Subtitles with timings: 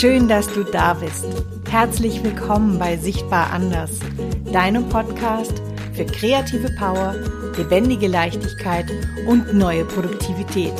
[0.00, 1.26] Schön, dass du da bist.
[1.68, 3.98] Herzlich willkommen bei Sichtbar Anders,
[4.44, 5.60] deinem Podcast
[5.92, 7.16] für kreative Power,
[7.56, 8.86] lebendige Leichtigkeit
[9.26, 10.72] und neue Produktivität.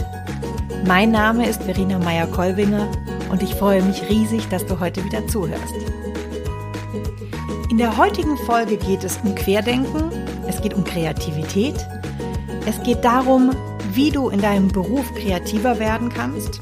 [0.86, 2.88] Mein Name ist Verena Meyer-Kolbinger
[3.28, 5.74] und ich freue mich riesig, dass du heute wieder zuhörst.
[7.70, 10.12] In der heutigen Folge geht es um Querdenken,
[10.46, 11.74] es geht um Kreativität,
[12.66, 13.50] es geht darum,
[13.95, 16.60] wie du in deinem Beruf kreativer werden kannst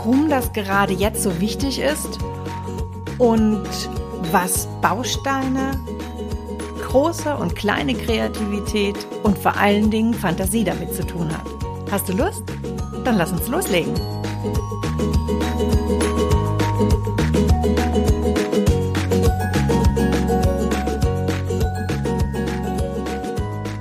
[0.00, 2.18] warum das gerade jetzt so wichtig ist
[3.18, 3.68] und
[4.32, 5.72] was Bausteine,
[6.86, 11.44] große und kleine Kreativität und vor allen Dingen Fantasie damit zu tun hat.
[11.90, 12.44] Hast du Lust?
[13.04, 13.92] Dann lass uns loslegen.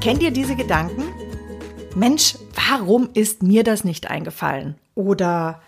[0.01, 1.03] Kennt ihr diese Gedanken?
[1.95, 2.35] Mensch,
[2.69, 4.75] warum ist mir das nicht eingefallen?
[4.95, 5.61] Oder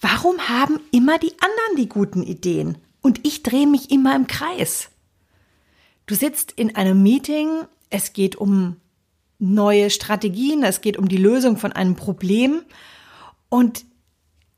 [0.00, 4.90] Warum haben immer die anderen die guten Ideen und ich drehe mich immer im Kreis?
[6.06, 7.48] Du sitzt in einem Meeting,
[7.90, 8.76] es geht um
[9.38, 12.62] neue Strategien, es geht um die Lösung von einem Problem
[13.48, 13.84] und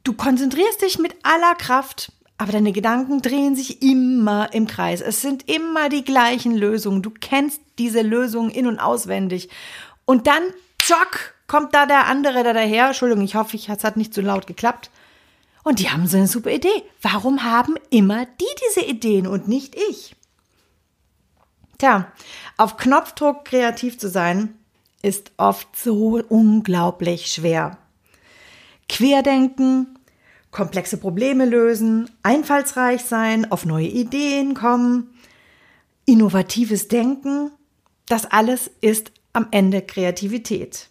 [0.05, 5.01] du konzentrierst dich mit aller Kraft, aber deine Gedanken drehen sich immer im Kreis.
[5.01, 7.03] Es sind immer die gleichen Lösungen.
[7.03, 9.49] Du kennst diese Lösungen in und auswendig.
[10.05, 10.43] Und dann,
[10.81, 12.87] zock, kommt da der andere da daher.
[12.87, 14.91] Entschuldigung, ich hoffe, es hat nicht zu so laut geklappt.
[15.65, 16.83] Und die haben so eine super Idee.
[17.03, 20.15] Warum haben immer die diese Ideen und nicht ich?
[21.79, 22.13] Tja,
[22.57, 24.55] auf Knopfdruck kreativ zu sein,
[25.03, 27.79] ist oft so unglaublich schwer.
[28.89, 29.99] Querdenken,
[30.51, 35.15] komplexe Probleme lösen, einfallsreich sein, auf neue Ideen kommen,
[36.05, 37.53] innovatives Denken,
[38.07, 40.89] das alles ist am Ende Kreativität.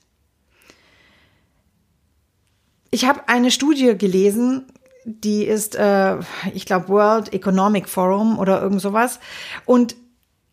[2.91, 4.65] Ich habe eine Studie gelesen,
[5.03, 6.17] die ist, äh,
[6.53, 9.19] ich glaube, World Economic Forum oder irgend sowas.
[9.65, 9.95] Und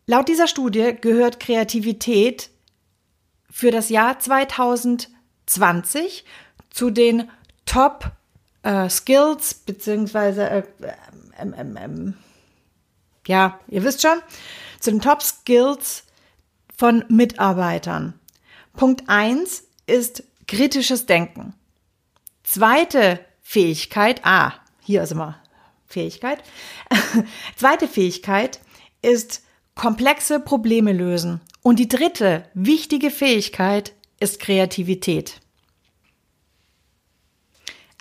[0.07, 2.49] laut dieser Studie gehört Kreativität
[3.49, 6.25] für das Jahr 2020
[6.69, 7.29] zu den
[7.65, 8.11] Top
[8.63, 10.63] äh, Skills, beziehungsweise, äh,
[11.37, 12.13] ähm, ähm, ähm,
[13.27, 14.19] ja, ihr wisst schon,
[14.79, 16.03] zu den Top Skills
[16.77, 18.13] von Mitarbeitern.
[18.73, 21.53] Punkt eins ist kritisches Denken.
[22.45, 25.41] Zweite Fähigkeit, ah, hier ist immer
[25.87, 26.43] Fähigkeit.
[27.55, 28.59] Zweite Fähigkeit
[29.01, 31.41] ist komplexe Probleme lösen.
[31.63, 35.41] Und die dritte wichtige Fähigkeit ist Kreativität.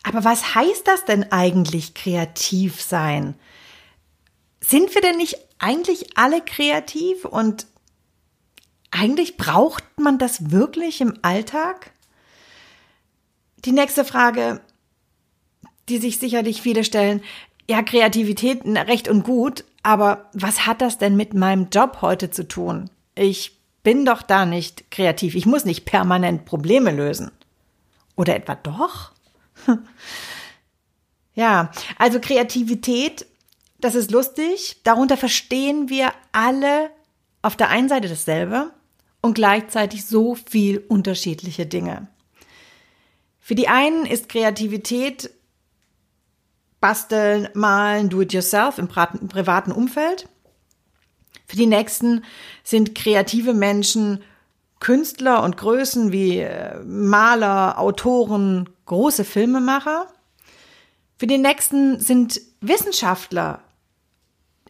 [0.02, 3.34] Aber was heißt das denn eigentlich kreativ sein?
[4.60, 7.66] Sind wir denn nicht eigentlich alle kreativ und
[8.90, 11.93] eigentlich braucht man das wirklich im Alltag?
[13.64, 14.60] Die nächste Frage,
[15.88, 17.22] die sich sicherlich viele stellen,
[17.68, 22.46] ja, Kreativität recht und gut, aber was hat das denn mit meinem Job heute zu
[22.46, 22.90] tun?
[23.14, 25.34] Ich bin doch da nicht kreativ.
[25.34, 27.30] Ich muss nicht permanent Probleme lösen.
[28.16, 29.12] Oder etwa doch?
[31.34, 33.26] ja, also Kreativität,
[33.78, 34.80] das ist lustig.
[34.84, 36.90] Darunter verstehen wir alle
[37.42, 38.72] auf der einen Seite dasselbe
[39.20, 42.08] und gleichzeitig so viel unterschiedliche Dinge.
[43.46, 45.28] Für die einen ist Kreativität
[46.80, 50.30] basteln, malen, do it yourself im privaten Umfeld.
[51.46, 52.24] Für die nächsten
[52.62, 54.24] sind kreative Menschen
[54.80, 60.10] Künstler und Größen wie äh, Maler, Autoren, große Filmemacher.
[61.18, 63.60] Für die nächsten sind Wissenschaftler,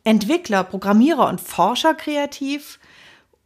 [0.02, 2.80] Entwickler, Programmierer und Forscher kreativ.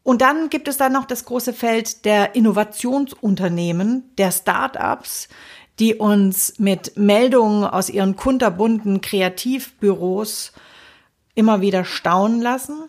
[0.09, 5.29] Und dann gibt es dann noch das große Feld der Innovationsunternehmen, der Start-ups,
[5.79, 10.53] die uns mit Meldungen aus ihren kunterbunten Kreativbüros
[11.35, 12.89] immer wieder staunen lassen.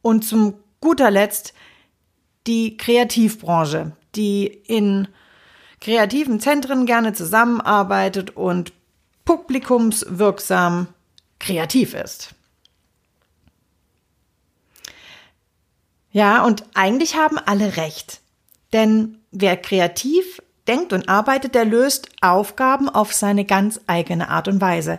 [0.00, 1.52] Und zum guter Letzt
[2.46, 5.08] die Kreativbranche, die in
[5.78, 8.72] kreativen Zentren gerne zusammenarbeitet und
[9.26, 10.86] publikumswirksam
[11.38, 12.34] kreativ ist.
[16.10, 18.20] Ja, und eigentlich haben alle recht.
[18.72, 24.60] Denn wer kreativ denkt und arbeitet, der löst Aufgaben auf seine ganz eigene Art und
[24.60, 24.98] Weise.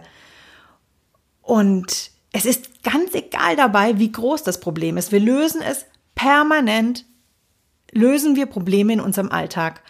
[1.42, 5.12] Und es ist ganz egal dabei, wie groß das Problem ist.
[5.12, 5.86] Wir lösen es
[6.16, 7.06] permanent,
[7.92, 9.82] lösen wir Probleme in unserem Alltag.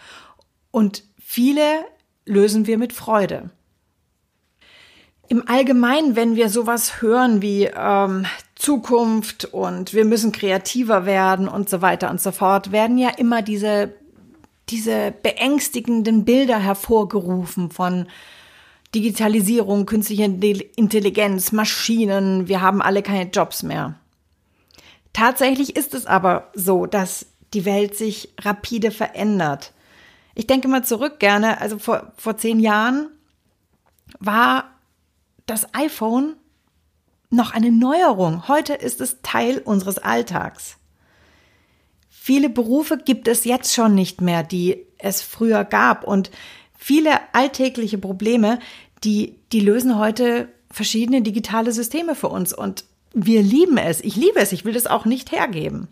[0.70, 1.84] Und viele
[2.24, 3.50] lösen wir mit Freude.
[5.30, 11.70] Im Allgemeinen, wenn wir sowas hören wie ähm, Zukunft und wir müssen kreativer werden und
[11.70, 13.94] so weiter und so fort, werden ja immer diese,
[14.70, 18.08] diese beängstigenden Bilder hervorgerufen von
[18.92, 23.94] Digitalisierung, künstliche Intelligenz, Maschinen, wir haben alle keine Jobs mehr.
[25.12, 29.74] Tatsächlich ist es aber so, dass die Welt sich rapide verändert.
[30.34, 33.10] Ich denke mal zurück gerne, also vor, vor zehn Jahren
[34.18, 34.70] war
[35.50, 36.36] das iPhone
[37.28, 38.48] noch eine Neuerung.
[38.48, 40.76] Heute ist es Teil unseres Alltags.
[42.08, 46.04] Viele Berufe gibt es jetzt schon nicht mehr, die es früher gab.
[46.04, 46.30] Und
[46.76, 48.58] viele alltägliche Probleme,
[49.04, 52.52] die, die lösen heute verschiedene digitale Systeme für uns.
[52.52, 54.00] Und wir lieben es.
[54.00, 54.52] Ich liebe es.
[54.52, 55.88] Ich will das auch nicht hergeben.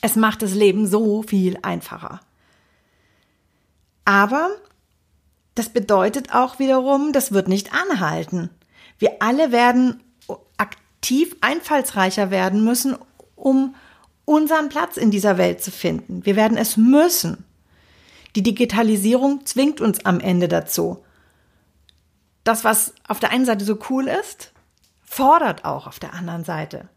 [0.00, 2.20] Es macht das Leben so viel einfacher.
[4.04, 4.50] Aber
[5.54, 8.50] das bedeutet auch wiederum, das wird nicht anhalten.
[8.98, 10.02] Wir alle werden
[10.56, 12.96] aktiv einfallsreicher werden müssen,
[13.36, 13.74] um
[14.24, 16.24] unseren Platz in dieser Welt zu finden.
[16.24, 17.44] Wir werden es müssen.
[18.36, 21.04] Die Digitalisierung zwingt uns am Ende dazu.
[22.44, 24.52] Das, was auf der einen Seite so cool ist,
[25.02, 26.88] fordert auch auf der anderen Seite.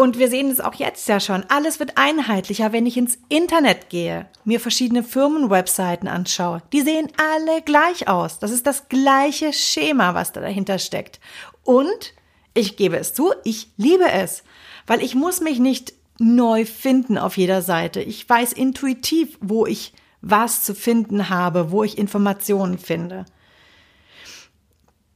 [0.00, 1.44] Und wir sehen es auch jetzt ja schon.
[1.50, 6.62] Alles wird einheitlicher, wenn ich ins Internet gehe, mir verschiedene Firmenwebseiten anschaue.
[6.72, 8.38] Die sehen alle gleich aus.
[8.38, 11.20] Das ist das gleiche Schema, was da dahinter steckt.
[11.64, 12.14] Und
[12.54, 14.42] ich gebe es zu, ich liebe es,
[14.86, 18.00] weil ich muss mich nicht neu finden auf jeder Seite.
[18.00, 19.92] Ich weiß intuitiv, wo ich
[20.22, 23.26] was zu finden habe, wo ich Informationen finde.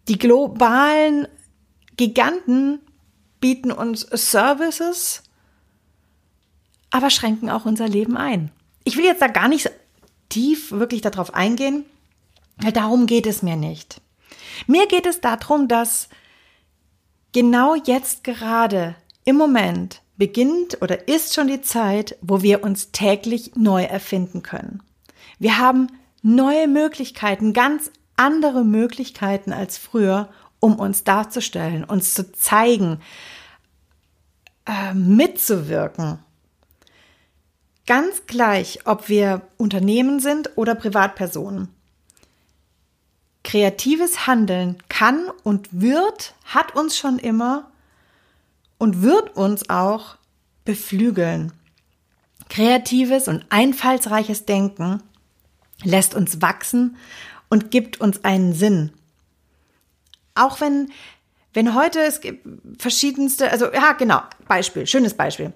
[0.08, 1.26] Die globalen
[1.96, 2.80] Giganten
[3.44, 5.22] bieten uns Services,
[6.88, 8.50] aber schränken auch unser Leben ein.
[8.84, 9.70] Ich will jetzt da gar nicht
[10.30, 11.84] tief wirklich darauf eingehen,
[12.56, 14.00] weil darum geht es mir nicht.
[14.66, 16.08] Mir geht es darum, dass
[17.32, 18.94] genau jetzt gerade
[19.26, 24.82] im Moment beginnt oder ist schon die Zeit, wo wir uns täglich neu erfinden können.
[25.38, 25.88] Wir haben
[26.22, 30.30] neue Möglichkeiten, ganz andere Möglichkeiten als früher,
[30.60, 33.02] um uns darzustellen, uns zu zeigen,
[34.66, 36.18] äh, mitzuwirken.
[37.86, 41.68] Ganz gleich, ob wir Unternehmen sind oder Privatpersonen.
[43.42, 47.70] Kreatives Handeln kann und wird, hat uns schon immer
[48.78, 50.16] und wird uns auch
[50.64, 51.52] beflügeln.
[52.48, 55.02] Kreatives und einfallsreiches Denken
[55.82, 56.96] lässt uns wachsen
[57.50, 58.92] und gibt uns einen Sinn.
[60.34, 60.90] Auch wenn
[61.54, 62.46] wenn heute es gibt
[62.80, 65.52] verschiedenste, also ja, genau, Beispiel, schönes Beispiel.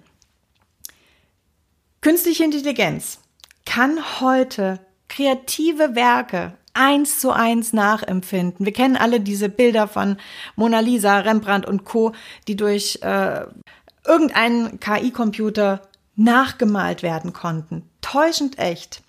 [2.00, 3.18] Künstliche Intelligenz
[3.66, 8.64] kann heute kreative Werke eins zu eins nachempfinden.
[8.64, 10.16] Wir kennen alle diese Bilder von
[10.54, 12.12] Mona Lisa, Rembrandt und Co.,
[12.46, 13.46] die durch äh,
[14.06, 15.82] irgendeinen KI-Computer
[16.14, 17.88] nachgemalt werden konnten.
[18.00, 19.02] Täuschend echt.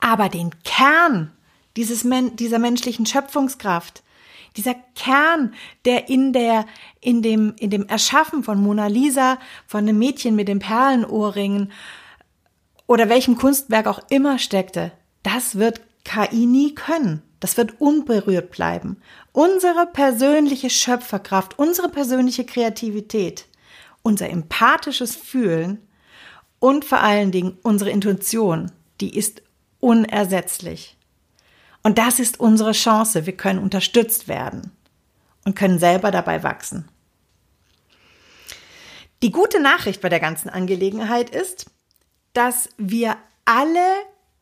[0.00, 1.32] Aber den Kern
[1.76, 4.03] dieses Men dieser menschlichen Schöpfungskraft,
[4.56, 5.54] dieser Kern,
[5.84, 6.66] der in der,
[7.00, 11.72] in dem, in dem Erschaffen von Mona Lisa, von einem Mädchen mit den Perlenohrringen
[12.86, 14.92] oder welchem Kunstwerk auch immer steckte,
[15.22, 17.22] das wird KI nie können.
[17.40, 18.96] Das wird unberührt bleiben.
[19.32, 23.44] Unsere persönliche Schöpferkraft, unsere persönliche Kreativität,
[24.02, 25.86] unser empathisches Fühlen
[26.58, 29.42] und vor allen Dingen unsere Intuition, die ist
[29.78, 30.96] unersetzlich.
[31.84, 33.26] Und das ist unsere Chance.
[33.26, 34.72] Wir können unterstützt werden
[35.44, 36.88] und können selber dabei wachsen.
[39.22, 41.66] Die gute Nachricht bei der ganzen Angelegenheit ist,
[42.32, 43.86] dass wir alle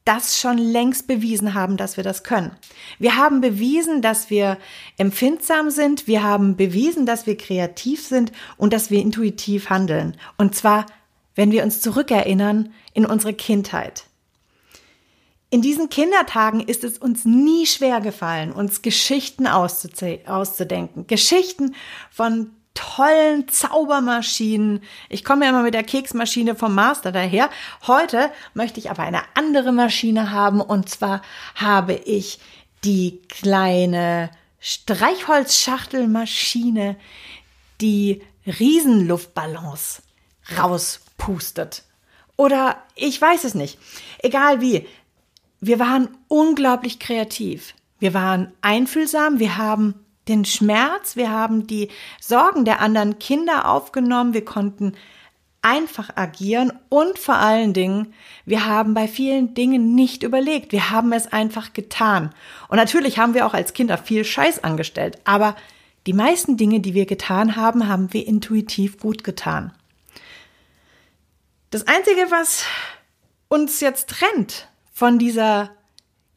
[0.05, 2.57] das schon längst bewiesen haben, dass wir das können.
[2.99, 4.59] Wir haben bewiesen, dass wir
[4.97, 10.17] empfindsam sind, wir haben bewiesen, dass wir kreativ sind und dass wir intuitiv handeln.
[10.39, 10.87] Und zwar,
[11.35, 14.07] wenn wir uns zurückerinnern in unsere Kindheit.
[15.53, 21.07] In diesen Kindertagen ist es uns nie schwer gefallen, uns Geschichten auszudenken.
[21.07, 21.75] Geschichten
[22.11, 24.81] von tollen Zaubermaschinen.
[25.11, 27.51] Ich komme ja immer mit der Keksmaschine vom Master daher.
[27.87, 31.21] Heute möchte ich aber eine andere Maschine haben und zwar
[31.55, 32.39] habe ich
[32.83, 36.97] die kleine Streichholzschachtelmaschine,
[37.83, 40.01] die Riesenluftballons
[40.57, 41.83] rauspustet.
[42.39, 43.79] Oder ich weiß es nicht.
[44.23, 44.87] Egal wie
[45.63, 47.75] wir waren unglaublich kreativ.
[48.01, 49.95] Wir waren einfühlsam, wir haben
[50.27, 51.89] den Schmerz, wir haben die
[52.21, 54.95] Sorgen der anderen Kinder aufgenommen, wir konnten
[55.63, 58.13] einfach agieren und vor allen Dingen,
[58.45, 62.35] wir haben bei vielen Dingen nicht überlegt, wir haben es einfach getan.
[62.67, 65.55] Und natürlich haben wir auch als Kinder viel Scheiß angestellt, aber
[66.09, 69.73] die meisten Dinge, die wir getan haben, haben wir intuitiv gut getan.
[71.71, 72.65] Das Einzige, was
[73.49, 75.71] uns jetzt trennt von dieser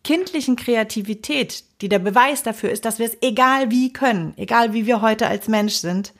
[0.04, 4.86] kindlichen Kreativität, die der Beweis dafür ist, dass wir es egal wie können, egal wie
[4.86, 6.14] wir heute als Mensch sind,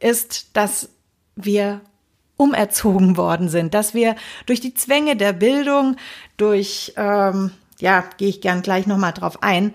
[0.00, 0.90] ist, dass
[1.34, 1.80] wir
[2.36, 4.16] umerzogen worden sind, dass wir
[4.46, 5.96] durch die Zwänge der Bildung,
[6.36, 9.74] durch, ähm, ja, gehe ich gern gleich nochmal drauf ein,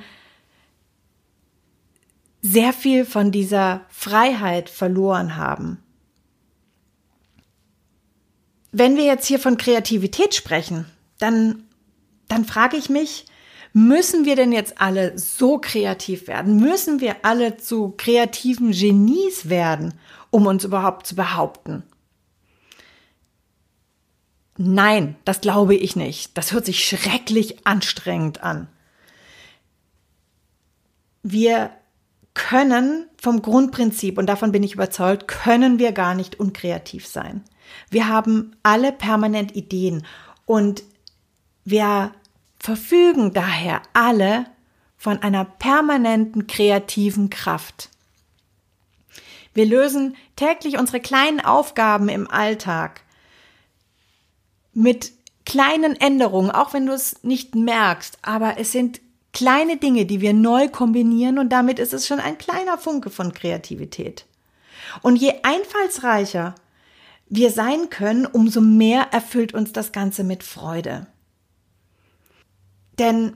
[2.41, 5.77] sehr viel von dieser Freiheit verloren haben.
[8.71, 10.85] Wenn wir jetzt hier von Kreativität sprechen,
[11.19, 11.67] dann,
[12.31, 13.25] dann frage ich mich,
[13.73, 16.57] müssen wir denn jetzt alle so kreativ werden?
[16.57, 19.93] Müssen wir alle zu kreativen Genies werden,
[20.29, 21.83] um uns überhaupt zu behaupten?
[24.57, 26.37] Nein, das glaube ich nicht.
[26.37, 28.67] Das hört sich schrecklich anstrengend an.
[31.23, 31.71] Wir
[32.33, 37.43] können vom Grundprinzip, und davon bin ich überzeugt, können wir gar nicht unkreativ sein.
[37.89, 40.05] Wir haben alle permanent Ideen
[40.45, 40.83] und
[41.63, 42.11] wir
[42.61, 44.45] verfügen daher alle
[44.97, 47.89] von einer permanenten kreativen Kraft.
[49.53, 53.01] Wir lösen täglich unsere kleinen Aufgaben im Alltag
[54.73, 55.11] mit
[55.45, 59.01] kleinen Änderungen, auch wenn du es nicht merkst, aber es sind
[59.33, 63.33] kleine Dinge, die wir neu kombinieren und damit ist es schon ein kleiner Funke von
[63.33, 64.25] Kreativität.
[65.01, 66.55] Und je einfallsreicher
[67.27, 71.07] wir sein können, umso mehr erfüllt uns das Ganze mit Freude.
[72.99, 73.33] Denn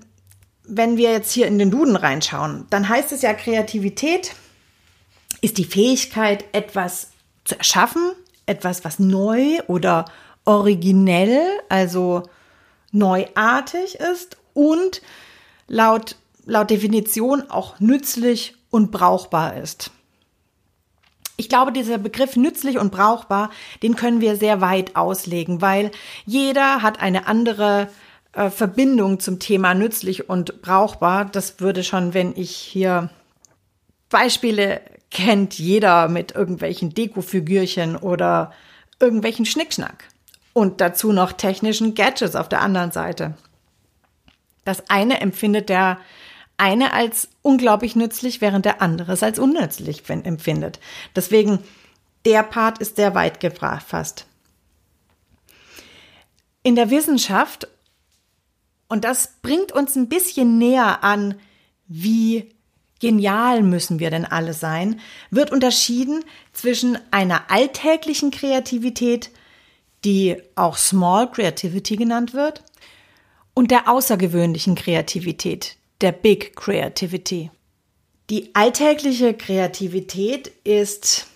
[0.64, 4.36] wenn wir jetzt hier in den Duden reinschauen, dann heißt es ja, Kreativität
[5.42, 7.12] ist die Fähigkeit, etwas
[7.44, 8.12] zu erschaffen,
[8.46, 10.06] etwas, was neu oder
[10.46, 12.24] originell, also
[12.92, 15.02] neuartig ist und
[15.68, 19.92] laut, laut Definition auch nützlich und brauchbar ist.
[21.38, 23.50] Ich glaube, dieser Begriff nützlich und brauchbar,
[23.84, 25.92] den können wir sehr weit auslegen, weil
[26.26, 27.90] jeder hat eine andere
[28.36, 31.26] äh, Verbindung zum Thema nützlich und brauchbar.
[31.26, 33.10] Das würde schon, wenn ich hier
[34.10, 38.52] Beispiele kennt jeder mit irgendwelchen Dekofigürchen oder
[39.00, 40.06] irgendwelchen Schnickschnack.
[40.54, 43.36] Und dazu noch technischen Gadgets auf der anderen Seite.
[44.66, 45.98] Das eine empfindet der
[46.58, 50.80] eine als unglaublich nützlich, während der andere es als unnützlich empfindet.
[51.16, 51.60] Deswegen,
[52.26, 54.26] der Part ist sehr weit gefasst.
[56.64, 57.68] In der Wissenschaft,
[58.88, 61.36] und das bringt uns ein bisschen näher an,
[61.88, 62.56] wie
[63.00, 65.00] genial müssen wir denn alle sein,
[65.30, 66.24] wird unterschieden
[66.54, 69.32] zwischen einer alltäglichen Kreativität,
[70.04, 72.64] die auch Small Creativity genannt wird,
[73.54, 77.52] und der außergewöhnlichen Kreativität, der Big Creativity.
[78.30, 81.28] Die alltägliche Kreativität ist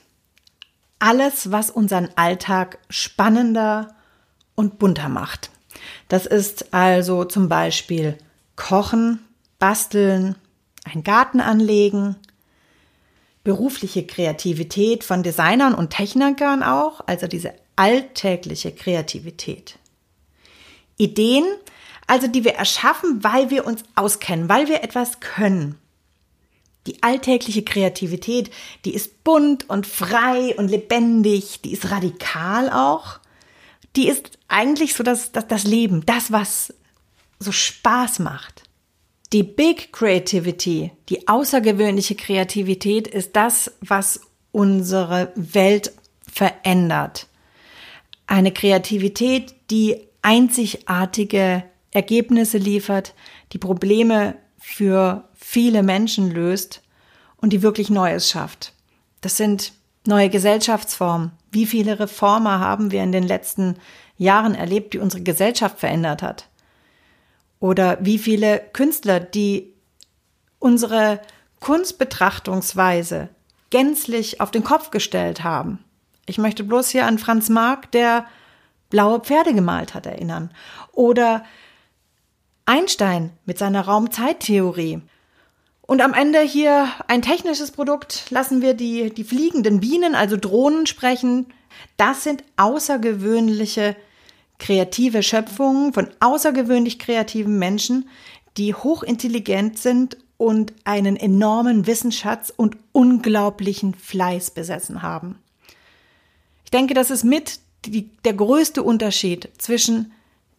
[0.98, 3.96] alles, was unseren Alltag spannender
[4.56, 5.50] und bunter macht.
[6.08, 8.18] Das ist also zum Beispiel
[8.56, 9.20] Kochen,
[9.60, 10.36] Basteln,
[10.84, 12.16] einen Garten anlegen,
[13.44, 19.78] berufliche Kreativität von Designern und Technikern auch, also diese alltägliche Kreativität.
[20.98, 21.46] Ideen
[22.10, 25.78] also die wir erschaffen, weil wir uns auskennen, weil wir etwas können.
[26.88, 28.50] Die alltägliche Kreativität,
[28.84, 33.20] die ist bunt und frei und lebendig, die ist radikal auch.
[33.96, 36.74] Die ist eigentlich so das, das, das Leben, das, was
[37.40, 38.64] so Spaß macht.
[39.32, 45.94] Die Big Creativity, die außergewöhnliche Kreativität ist das, was unsere Welt
[46.28, 47.28] verändert.
[48.26, 53.14] Eine Kreativität, die einzigartige Ergebnisse liefert,
[53.54, 56.82] die Probleme für viele Menschen löst
[57.38, 58.74] und die wirklich Neues schafft.
[59.22, 59.74] Das sind
[60.06, 61.32] neue Gesellschaftsformen.
[61.52, 63.78] Wie viele Reformer haben wir in den letzten
[64.20, 66.48] Jahren erlebt, die unsere Gesellschaft verändert hat?
[67.60, 69.74] Oder wie viele Künstler, die
[70.60, 71.20] unsere
[71.60, 73.30] Kunstbetrachtungsweise
[73.70, 75.84] gänzlich auf den Kopf gestellt haben.
[76.26, 78.26] Ich möchte bloß hier an Franz Marc, der
[78.90, 80.52] blaue Pferde gemalt hat, erinnern.
[80.92, 81.44] Oder
[82.66, 85.02] Einstein mit seiner Raumzeittheorie.
[85.82, 90.86] Und am Ende hier ein technisches Produkt, lassen wir die, die fliegenden Bienen, also Drohnen
[90.86, 91.48] sprechen.
[91.98, 93.96] Das sind außergewöhnliche
[94.60, 98.08] kreative Schöpfungen von außergewöhnlich kreativen Menschen,
[98.58, 105.40] die hochintelligent sind und einen enormen Wissensschatz und unglaublichen Fleiß besessen haben.
[106.66, 110.12] Ich denke, das ist mit die, der größte Unterschied zwischen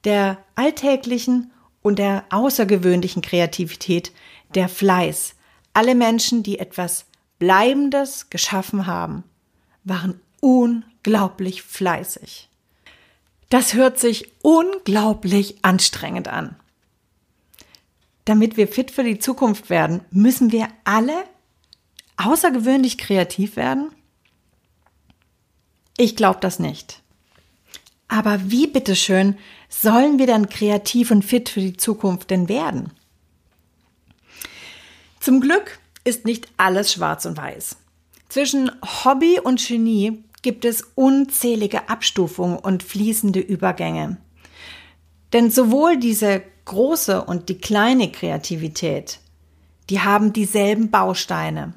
[0.04, 1.52] der alltäglichen
[1.83, 4.12] und der außergewöhnlichen Kreativität
[4.54, 5.35] der Fleiß.
[5.73, 7.07] Alle Menschen, die etwas
[7.38, 9.25] Bleibendes geschaffen haben,
[9.85, 12.50] waren unglaublich fleißig.
[13.50, 16.57] Das hört sich unglaublich anstrengend an.
[18.30, 21.25] damit wir fit für die Zukunft werden, müssen wir alle
[22.16, 23.90] außergewöhnlich kreativ werden?
[25.97, 27.02] Ich glaube das nicht.
[28.07, 29.37] Aber wie bitteschön
[29.69, 32.92] sollen wir dann kreativ und fit für die Zukunft denn werden?
[35.19, 37.78] Zum Glück ist nicht alles schwarz und weiß.
[38.28, 38.71] Zwischen
[39.04, 44.16] Hobby und Genie gibt es unzählige Abstufungen und fließende Übergänge.
[45.32, 49.20] Denn sowohl diese große und die kleine Kreativität,
[49.88, 51.75] die haben dieselben Bausteine.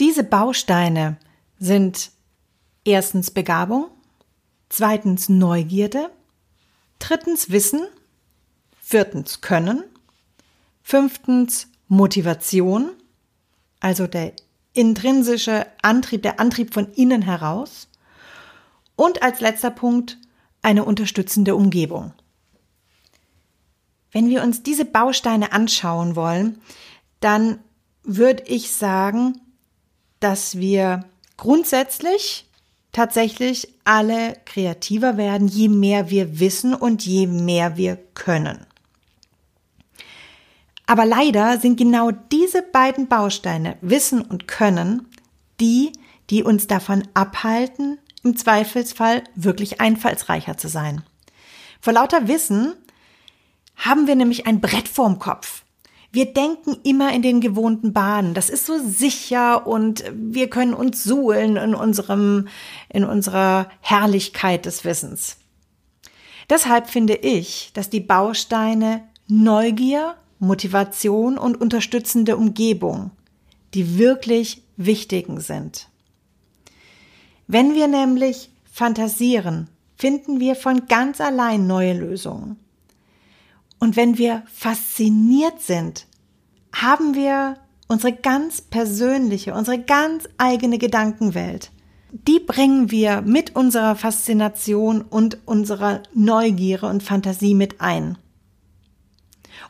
[0.00, 1.18] Diese Bausteine
[1.58, 2.10] sind
[2.84, 3.86] erstens Begabung,
[4.68, 6.10] zweitens Neugierde,
[6.98, 7.86] drittens Wissen,
[8.80, 9.84] viertens Können,
[10.82, 12.90] fünftens Motivation,
[13.80, 14.32] also der
[14.72, 17.88] intrinsische Antrieb, der Antrieb von innen heraus
[18.96, 20.18] und als letzter Punkt
[20.62, 22.12] eine unterstützende Umgebung.
[24.10, 26.60] Wenn wir uns diese Bausteine anschauen wollen,
[27.20, 27.58] dann
[28.02, 29.40] würde ich sagen,
[30.20, 31.04] dass wir
[31.36, 32.46] grundsätzlich
[32.92, 38.66] tatsächlich alle kreativer werden, je mehr wir wissen und je mehr wir können.
[40.92, 45.08] Aber leider sind genau diese beiden Bausteine, Wissen und Können,
[45.58, 45.92] die,
[46.28, 51.02] die uns davon abhalten, im Zweifelsfall wirklich einfallsreicher zu sein.
[51.80, 52.74] Vor lauter Wissen
[53.74, 55.62] haben wir nämlich ein Brett vorm Kopf.
[56.10, 58.34] Wir denken immer in den gewohnten Bahnen.
[58.34, 62.48] Das ist so sicher und wir können uns suhlen in unserem,
[62.90, 65.38] in unserer Herrlichkeit des Wissens.
[66.50, 73.10] Deshalb finde ich, dass die Bausteine Neugier, Motivation und unterstützende Umgebung
[73.74, 75.88] die wirklich wichtigen sind.
[77.46, 82.56] Wenn wir nämlich fantasieren, finden wir von ganz allein neue Lösungen.
[83.78, 86.06] Und wenn wir fasziniert sind,
[86.72, 87.56] haben wir
[87.88, 91.70] unsere ganz persönliche, unsere ganz eigene Gedankenwelt.
[92.12, 98.16] Die bringen wir mit unserer Faszination und unserer Neugierde und Fantasie mit ein.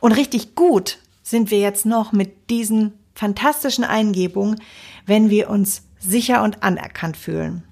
[0.02, 4.60] Und richtig gut sind wir jetzt noch mit diesen fantastischen Eingebungen,
[5.06, 7.62] wenn wir uns sicher und anerkannt fühlen.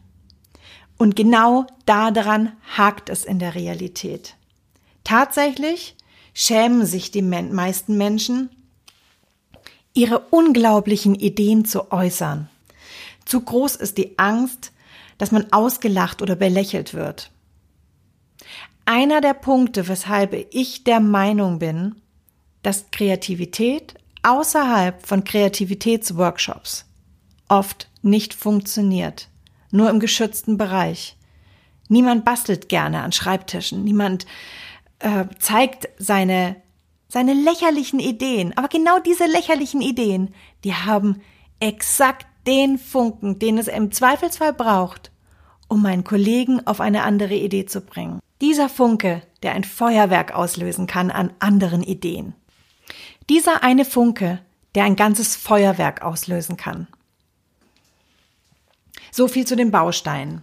[0.96, 4.36] Und genau daran hakt es in der Realität.
[5.02, 5.96] Tatsächlich
[6.32, 8.50] schämen sich die meisten Menschen,
[9.92, 12.48] ihre unglaublichen Ideen zu äußern.
[13.24, 14.70] Zu groß ist die Angst,
[15.18, 17.32] dass man ausgelacht oder belächelt wird.
[18.84, 21.96] Einer der Punkte, weshalb ich der Meinung bin,
[22.62, 26.86] dass Kreativität außerhalb von Kreativitätsworkshops
[27.48, 29.28] oft nicht funktioniert,
[29.70, 31.16] nur im geschützten Bereich.
[31.88, 34.26] Niemand bastelt gerne an Schreibtischen, niemand
[35.00, 36.56] äh, zeigt seine,
[37.08, 38.56] seine lächerlichen Ideen.
[38.56, 41.20] Aber genau diese lächerlichen Ideen, die haben
[41.58, 45.10] exakt den Funken, den es im Zweifelsfall braucht,
[45.68, 48.20] um meinen Kollegen auf eine andere Idee zu bringen.
[48.40, 52.34] Dieser Funke, der ein Feuerwerk auslösen kann an anderen Ideen.
[53.30, 54.40] Dieser eine Funke,
[54.74, 56.88] der ein ganzes Feuerwerk auslösen kann.
[59.12, 60.42] So viel zu den Bausteinen.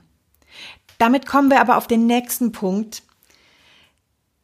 [0.97, 3.03] Damit kommen wir aber auf den nächsten Punkt.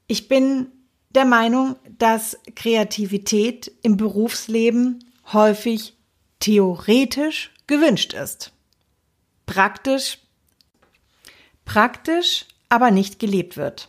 [0.08, 0.68] Ich bin
[1.12, 5.94] der Meinung, dass Kreativität im Berufsleben häufig
[6.42, 8.52] theoretisch gewünscht ist.
[9.46, 10.18] Praktisch,
[11.64, 13.88] praktisch, aber nicht gelebt wird.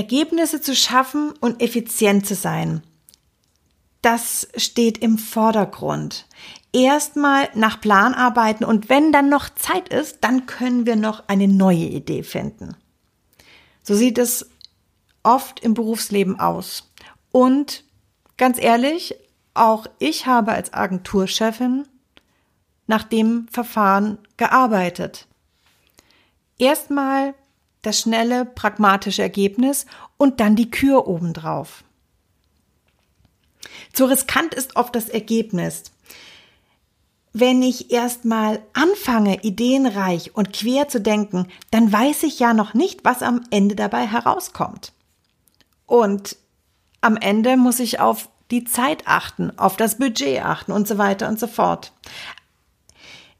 [0.00, 2.82] Ergebnisse zu schaffen und effizient zu sein
[4.02, 6.26] das steht im Vordergrund.
[6.72, 11.48] Erstmal nach Plan arbeiten und wenn dann noch Zeit ist, dann können wir noch eine
[11.48, 12.76] neue Idee finden.
[13.82, 14.48] So sieht es
[15.22, 16.90] oft im Berufsleben aus.
[17.32, 17.84] Und
[18.36, 19.16] ganz ehrlich,
[19.52, 21.86] auch ich habe als Agenturchefin
[22.86, 25.26] nach dem Verfahren gearbeitet.
[26.58, 27.34] Erstmal
[27.82, 31.84] das schnelle, pragmatische Ergebnis und dann die Kür obendrauf.
[33.92, 35.84] Zu riskant ist oft das Ergebnis.
[37.32, 43.04] Wenn ich erstmal anfange, ideenreich und quer zu denken, dann weiß ich ja noch nicht,
[43.04, 44.92] was am Ende dabei herauskommt.
[45.86, 46.36] Und
[47.00, 51.28] am Ende muss ich auf die Zeit achten, auf das Budget achten und so weiter
[51.28, 51.92] und so fort.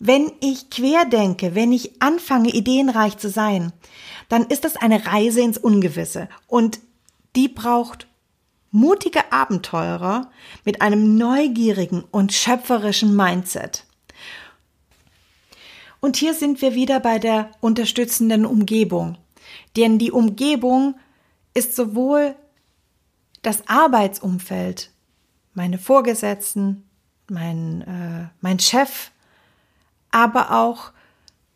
[0.02, 3.70] Wenn ich quer denke, wenn ich anfange, ideenreich zu sein,
[4.30, 6.80] dann ist das eine Reise ins Ungewisse und
[7.36, 8.06] die braucht
[8.70, 10.30] mutige Abenteurer
[10.64, 13.84] mit einem neugierigen und schöpferischen Mindset.
[16.00, 19.18] Und hier sind wir wieder bei der unterstützenden Umgebung.
[19.76, 20.94] Denn die Umgebung
[21.52, 22.34] ist sowohl
[23.42, 24.90] das Arbeitsumfeld,
[25.52, 26.88] meine Vorgesetzten,
[27.28, 29.10] mein, äh, mein Chef,
[30.10, 30.92] aber auch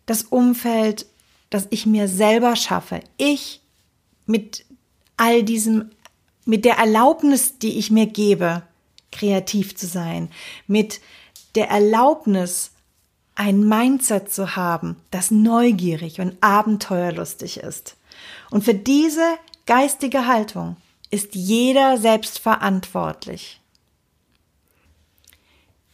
[0.07, 1.07] das Umfeld,
[1.51, 3.01] das ich mir selber schaffe.
[3.17, 3.61] Ich
[4.27, 4.65] mit
[5.17, 5.91] all diesem,
[6.45, 8.63] mit der Erlaubnis, die ich mir gebe,
[9.13, 10.31] kreativ zu sein,
[10.67, 11.01] mit
[11.55, 12.73] der Erlaubnis,
[13.37, 17.97] ein Mindset zu haben, das neugierig und abenteuerlustig ist.
[18.51, 20.77] Und für diese geistige Haltung
[21.11, 23.61] ist jeder selbst verantwortlich.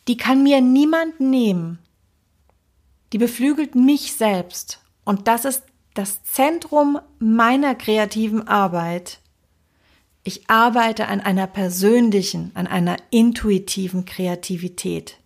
[0.09, 1.79] Die kann mir niemand nehmen.
[3.12, 4.81] Die beflügelt mich selbst.
[5.05, 9.18] Und das ist das Zentrum meiner kreativen Arbeit.
[10.23, 15.16] Ich arbeite an einer persönlichen, an einer intuitiven Kreativität,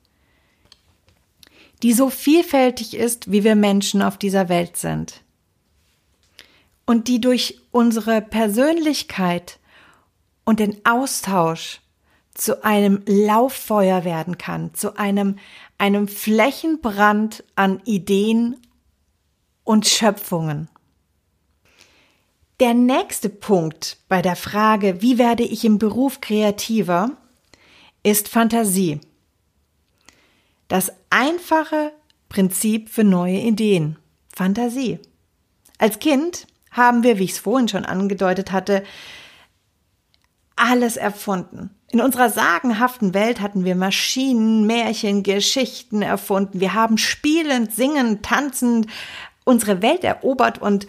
[1.83, 5.23] die so vielfältig ist, wie wir Menschen auf dieser Welt sind.
[6.87, 9.59] Und die durch unsere Persönlichkeit
[10.45, 11.81] und den Austausch
[12.35, 15.39] zu einem Lauffeuer werden kann, zu einem,
[15.79, 18.57] einem Flächenbrand an Ideen
[19.63, 20.69] und Schöpfungen.
[22.61, 27.11] Der nächste Punkt bei der Frage, wie werde ich im Beruf kreativer,
[28.03, 29.01] ist Fantasie.
[30.69, 31.93] Das einfache
[32.29, 33.97] Prinzip für neue Ideen.
[34.35, 34.99] Fantasie.
[35.79, 38.83] Als Kind haben wir, wie ich es vorhin schon angedeutet hatte,
[40.57, 41.71] alles erfunden.
[41.91, 46.61] In unserer sagenhaften Welt hatten wir Maschinen, Märchen, Geschichten erfunden.
[46.61, 48.87] Wir haben spielend, singend, tanzend
[49.45, 50.87] unsere Welt erobert und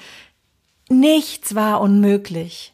[0.89, 2.73] Nichts war unmöglich.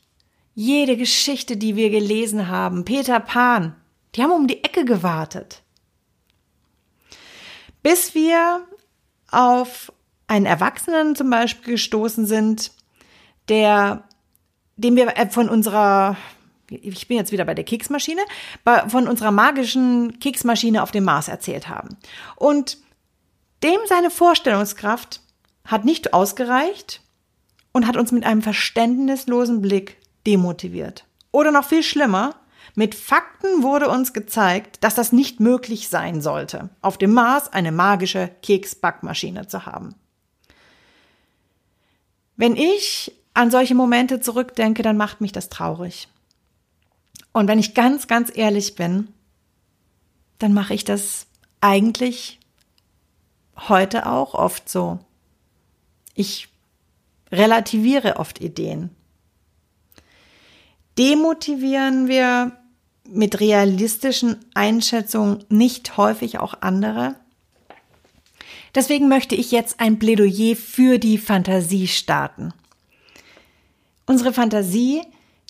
[0.54, 3.76] Jede Geschichte, die wir gelesen haben, Peter Pan,
[4.16, 5.62] die haben um die Ecke gewartet.
[7.82, 8.66] Bis wir
[9.32, 9.94] auf
[10.28, 12.72] einen Erwachsenen zum Beispiel gestoßen sind,
[13.48, 14.04] der,
[14.76, 16.18] dem wir äh, von unserer,
[16.72, 18.22] ich bin jetzt wieder bei der Keksmaschine,
[18.88, 21.98] von unserer magischen Keksmaschine auf dem Mars erzählt haben.
[22.36, 22.78] Und
[23.64, 25.22] dem seine Vorstellungskraft
[25.66, 27.02] hat nicht ausgereicht,
[27.72, 31.06] und hat uns mit einem verständnislosen Blick demotiviert.
[31.32, 32.36] Oder noch viel schlimmer,
[32.76, 37.72] mit Fakten wurde uns gezeigt, dass das nicht möglich sein sollte, auf dem Mars eine
[37.72, 39.96] magische Keksbackmaschine zu haben.
[42.38, 46.08] Wenn ich an solche Momente zurückdenke, dann macht mich das traurig.
[47.34, 49.08] Und wenn ich ganz, ganz ehrlich bin,
[50.40, 51.28] dann mache ich das
[51.62, 52.40] eigentlich
[53.56, 55.00] heute auch oft so.
[56.16, 56.50] Ich
[57.32, 58.90] relativiere oft Ideen.
[60.98, 62.58] Demotivieren wir
[63.08, 67.16] mit realistischen Einschätzungen nicht häufig auch andere?
[68.76, 72.54] Deswegen möchte ich jetzt ein Plädoyer für die Fantasie starten.
[74.06, 75.02] Unsere Fantasie,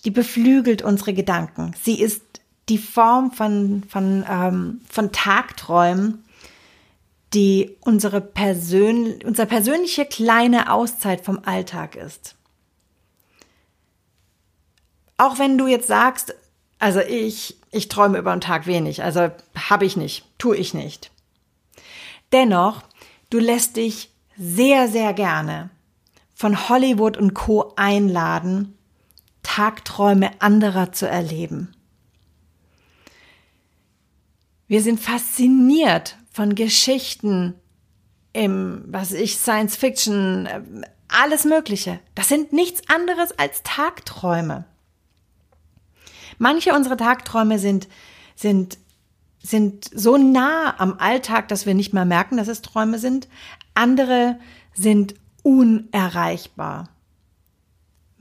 [0.04, 1.74] die beflügelt unsere Gedanken.
[1.80, 2.22] Sie ist
[2.68, 6.24] die Form von, von, ähm, von Tagträumen,
[7.34, 12.34] die unsere Persön unser persönliche kleine Auszeit vom Alltag ist.
[15.16, 16.34] Auch wenn du jetzt sagst,
[16.78, 21.10] also ich, ich träume über den Tag wenig, also habe ich nicht, tue ich nicht.
[22.32, 22.82] Dennoch,
[23.30, 25.70] du lässt dich sehr, sehr gerne
[26.34, 27.72] von Hollywood und Co.
[27.76, 28.76] einladen,
[29.42, 31.74] Tagträume anderer zu erleben.
[34.66, 37.54] Wir sind fasziniert von Geschichten
[38.32, 40.62] im, was ich, Science Fiction, äh,
[41.08, 42.00] alles Mögliche.
[42.14, 44.64] Das sind nichts anderes als Tagträume.
[46.38, 47.88] Manche unserer Tagträume sind,
[48.34, 48.78] sind,
[49.42, 53.28] sind so nah am Alltag, dass wir nicht mehr merken, dass es Träume sind.
[53.74, 54.38] Andere
[54.72, 56.88] sind unerreichbar.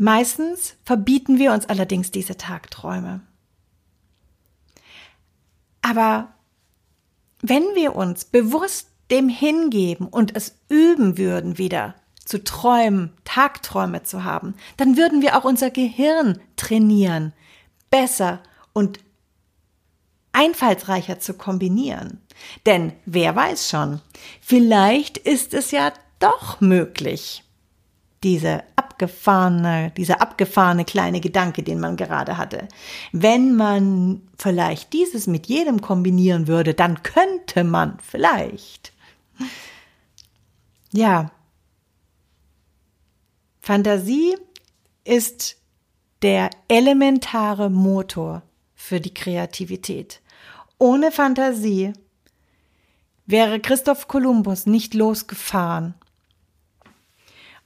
[0.04, 3.22] Meistens verbieten wir uns allerdings diese Tagträume.
[5.84, 6.34] Aber
[7.44, 11.94] wenn wir uns bewusst dem hingeben und es üben würden wieder
[12.26, 17.32] zu träumen, Tagträume zu haben, dann würden wir auch unser Gehirn trainieren,
[17.92, 18.42] besser
[18.74, 19.02] und
[20.32, 22.20] einfallsreicher zu kombinieren.
[22.66, 24.02] Denn wer weiß schon,
[24.42, 27.44] vielleicht ist es ja doch möglich,
[28.24, 28.64] diese
[29.02, 32.68] abgefahrene, dieser abgefahrene kleine Gedanke, den man gerade hatte.
[33.12, 38.94] Wenn man vielleicht dieses mit jedem kombinieren würde, dann könnte man vielleicht.
[40.92, 41.32] Ja.
[43.60, 44.36] Fantasie
[45.04, 45.58] ist
[46.22, 48.44] der elementare Motor
[48.76, 50.22] für die Kreativität.
[50.78, 51.94] Ohne Fantasie
[53.26, 55.96] wäre Christoph Kolumbus nicht losgefahren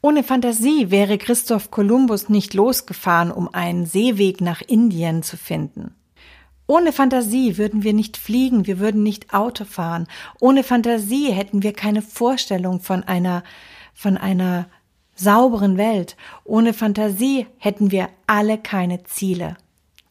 [0.05, 5.95] Ohne Fantasie wäre Christoph Kolumbus nicht losgefahren, um einen Seeweg nach Indien zu finden.
[6.67, 10.05] Ohne Fantasie würden wir nicht fliegen, wir würden nicht Auto fahren.
[10.39, 13.43] Ohne Fantasie hätten wir keine Vorstellung von einer,
[13.95, 14.67] von einer
[15.15, 16.17] sauberen Welt.
[16.43, 19.57] Ohne Fantasie hätten wir alle keine Ziele.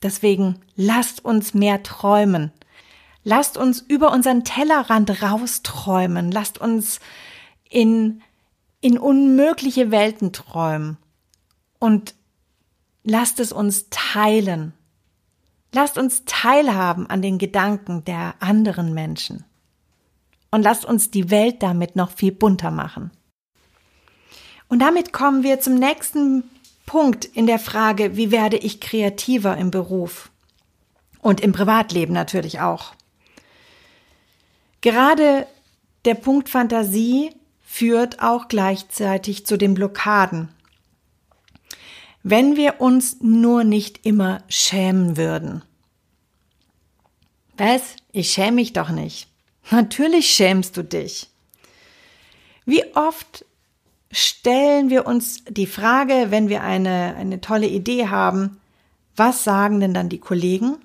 [0.03, 2.51] Deswegen lasst uns mehr träumen.
[3.23, 6.33] Lasst uns über unseren Tellerrand rausträumen.
[6.33, 6.99] Lasst uns
[7.71, 8.23] in,
[8.85, 10.99] in unmögliche Welten träumen.
[11.79, 12.15] Und
[13.03, 14.75] lasst es uns teilen.
[15.73, 19.47] Lasst uns teilhaben an den Gedanken der anderen Menschen.
[20.51, 23.11] Und lasst uns die Welt damit noch viel bunter machen.
[24.69, 26.45] Und damit kommen wir zum nächsten
[26.85, 30.31] Punkt in der Frage, wie werde ich kreativer im Beruf
[31.23, 32.93] und im Privatleben natürlich auch.
[34.83, 35.47] Gerade
[36.05, 37.31] der Punkt Fantasie
[37.75, 40.49] führt auch gleichzeitig zu den Blockaden.
[42.23, 45.65] Wenn wir uns nur nicht immer schämen würden.
[47.57, 47.97] Was?
[48.13, 49.27] Ich schäme mich doch nicht.
[49.73, 51.31] Natürlich schämst du dich.
[52.65, 53.45] Wie oft
[54.13, 58.61] stellen wir uns die Frage, wenn wir eine, eine tolle Idee haben,
[59.17, 60.77] was sagen denn dann die Kollegen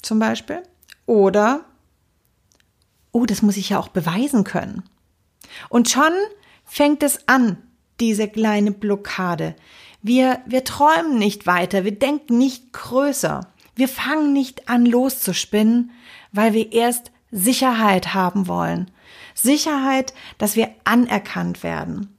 [0.00, 0.62] zum Beispiel?
[1.04, 1.66] Oder,
[3.12, 4.82] oh, das muss ich ja auch beweisen können.
[5.68, 6.12] Und schon
[6.64, 7.62] fängt es an,
[8.00, 9.56] diese kleine Blockade.
[10.02, 13.48] Wir, wir träumen nicht weiter, wir denken nicht größer.
[13.74, 15.90] Wir fangen nicht an loszuspinnen,
[16.32, 18.90] weil wir erst Sicherheit haben wollen.
[19.34, 22.16] Sicherheit, dass wir anerkannt werden.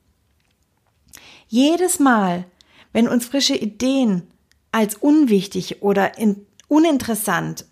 [1.47, 2.45] Jedes Mal,
[2.93, 4.27] wenn uns frische Ideen
[4.71, 7.65] als unwichtig oder in, uninteressant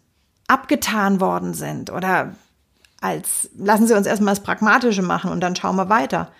[0.47, 2.35] abgetan worden sind oder
[3.05, 6.31] als lassen Sie uns erstmal das Pragmatische machen und dann schauen wir weiter,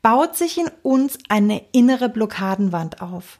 [0.00, 3.38] baut sich in uns eine innere Blockadenwand auf.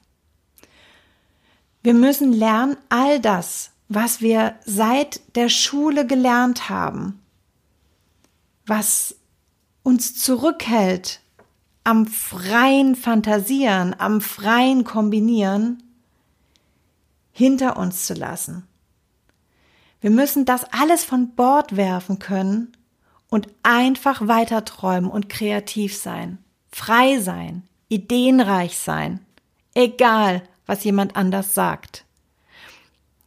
[1.83, 7.21] Wir müssen lernen, all das, was wir seit der Schule gelernt haben,
[8.67, 9.17] was
[9.83, 11.21] uns zurückhält
[11.85, 15.83] am freien Fantasieren, am freien Kombinieren
[17.33, 18.67] hinter uns zu lassen.
[20.05, 22.77] Wir müssen das alles von Bord werfen können
[23.31, 26.37] und einfach weiter träumen und kreativ sein,
[26.71, 29.21] frei sein, ideenreich sein,
[29.73, 32.05] egal was jemand anders sagt.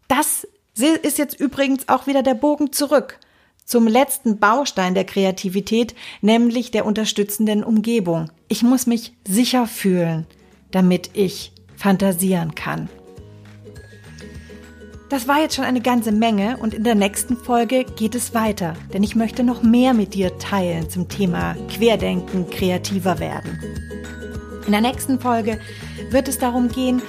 [0.07, 3.17] Das ist jetzt übrigens auch wieder der Bogen zurück
[3.65, 8.29] zum letzten Baustein der Kreativität, nämlich der unterstützenden Umgebung.
[8.49, 10.27] Ich muss mich sicher fühlen,
[10.69, 12.87] damit ich fantasieren kann.
[15.09, 18.73] Das war jetzt schon eine ganze Menge und in der nächsten Folge geht es weiter,
[18.93, 23.59] denn ich möchte noch mehr mit dir teilen zum Thema Querdenken, kreativer werden.
[24.65, 25.59] In der nächsten Folge
[26.09, 27.01] wird es darum gehen,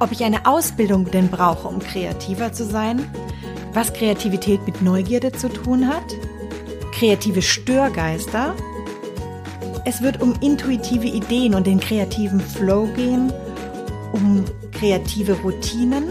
[0.00, 3.08] ob ich eine Ausbildung denn brauche, um kreativer zu sein
[3.74, 6.04] was Kreativität mit Neugierde zu tun hat,
[6.92, 8.54] kreative Störgeister.
[9.84, 13.32] Es wird um intuitive Ideen und den kreativen Flow gehen,
[14.12, 16.04] um kreative Routinen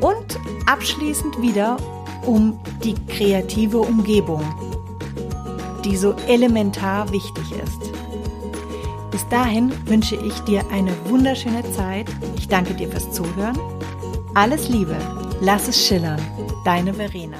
[0.00, 0.33] und
[0.66, 1.76] abschließend wieder
[2.26, 4.42] um die kreative Umgebung,
[5.84, 7.92] die so elementar wichtig ist.
[9.10, 12.06] Bis dahin wünsche ich dir eine wunderschöne Zeit.
[12.36, 13.58] Ich danke dir fürs Zuhören.
[14.34, 14.96] Alles Liebe,
[15.40, 16.20] lass es schillern.
[16.64, 17.38] Deine Verena.